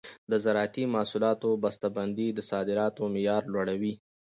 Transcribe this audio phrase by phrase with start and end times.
[0.31, 3.93] د زراعتي محصولاتو بسته بندي د صادراتو معیار لوړوي.